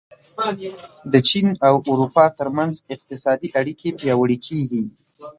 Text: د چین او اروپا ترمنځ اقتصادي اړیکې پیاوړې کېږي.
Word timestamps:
د 1.11 1.13
چین 1.29 1.47
او 1.67 1.75
اروپا 1.91 2.25
ترمنځ 2.39 2.73
اقتصادي 2.93 3.49
اړیکې 3.59 3.89
پیاوړې 3.99 4.37
کېږي. 4.47 4.83